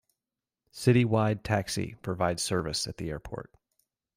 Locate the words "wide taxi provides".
1.05-2.41